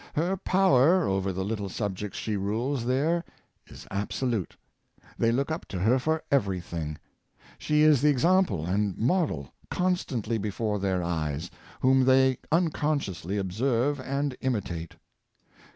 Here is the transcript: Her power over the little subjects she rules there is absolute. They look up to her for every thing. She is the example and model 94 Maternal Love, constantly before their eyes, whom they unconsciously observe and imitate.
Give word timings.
Her 0.15 0.35
power 0.35 1.07
over 1.07 1.31
the 1.31 1.45
little 1.45 1.69
subjects 1.69 2.17
she 2.17 2.35
rules 2.35 2.85
there 2.87 3.23
is 3.67 3.85
absolute. 3.91 4.57
They 5.19 5.31
look 5.31 5.51
up 5.51 5.67
to 5.67 5.79
her 5.81 5.99
for 5.99 6.23
every 6.31 6.59
thing. 6.59 6.97
She 7.59 7.83
is 7.83 8.01
the 8.01 8.09
example 8.09 8.65
and 8.65 8.97
model 8.97 9.01
94 9.09 9.19
Maternal 9.19 9.37
Love, 9.37 9.53
constantly 9.69 10.37
before 10.39 10.79
their 10.79 11.03
eyes, 11.03 11.51
whom 11.81 12.05
they 12.05 12.39
unconsciously 12.51 13.37
observe 13.37 13.99
and 13.99 14.35
imitate. 14.41 14.95